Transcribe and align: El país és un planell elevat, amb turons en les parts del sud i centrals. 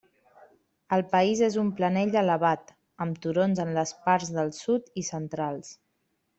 El 0.95 1.03
país 1.11 1.43
és 1.47 1.57
un 1.63 1.69
planell 1.81 2.17
elevat, 2.23 2.73
amb 3.07 3.21
turons 3.27 3.63
en 3.67 3.73
les 3.79 3.95
parts 4.09 4.35
del 4.41 4.53
sud 4.65 4.93
i 5.05 5.09
centrals. 5.15 5.75